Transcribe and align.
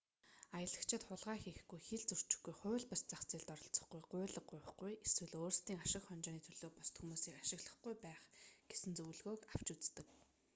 аялагчид 0.59 1.03
хулгай 1.07 1.37
хийхгүй 1.41 1.79
хил 1.87 2.03
зөрчихгүй 2.09 2.53
хууль 2.57 2.87
бус 2.89 3.01
зах 3.11 3.23
зээлд 3.29 3.49
оролцохгүй 3.55 4.01
гуйлга 4.11 4.41
гуйхгүй 4.51 4.93
эсвэл 5.07 5.37
өөрсдийн 5.41 5.81
ашиг 5.85 6.03
хонжооны 6.07 6.41
төлөө 6.45 6.69
бусад 6.73 6.95
хүмүүсийг 6.99 7.35
ашиглахгүй 7.37 7.93
байх 8.05 8.21
гэсэн 8.69 8.91
зөвлөгөөг 8.97 9.41
авч 9.53 9.67
үздэг 9.73 10.07